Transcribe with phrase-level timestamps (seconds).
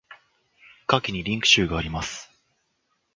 [0.87, 2.31] 下記にリンク集があります。